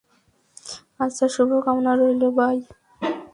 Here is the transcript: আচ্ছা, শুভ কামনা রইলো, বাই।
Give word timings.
আচ্ছা, 0.99 1.25
শুভ 1.27 1.49
কামনা 1.65 1.91
রইলো, 1.95 2.27
বাই। 2.31 2.57